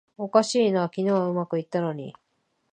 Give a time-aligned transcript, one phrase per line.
[0.17, 2.15] おかしいな、昨日はうまくいったのに